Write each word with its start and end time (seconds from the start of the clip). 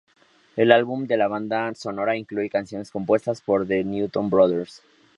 El 0.55 0.71
álbum 0.71 1.05
de 1.05 1.15
la 1.15 1.27
banda 1.27 1.71
sonora 1.75 2.17
incluye 2.17 2.49
canciones 2.49 2.89
compuestas 2.89 3.39
por 3.39 3.67
The 3.67 3.83
Newton 3.83 4.31
Brothers. 4.31 4.81